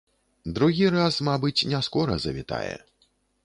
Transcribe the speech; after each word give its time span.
Другі 0.57 0.87
раз, 0.95 1.19
мабыць, 1.29 1.65
не 1.75 1.85
скора 1.91 2.19
завітае. 2.27 2.75